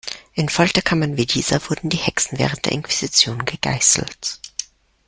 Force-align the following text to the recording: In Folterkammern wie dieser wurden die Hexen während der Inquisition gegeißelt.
In 0.33 0.49
Folterkammern 0.49 1.15
wie 1.17 1.27
dieser 1.27 1.69
wurden 1.69 1.91
die 1.91 1.97
Hexen 1.97 2.39
während 2.39 2.65
der 2.65 2.71
Inquisition 2.71 3.45
gegeißelt. 3.45 4.39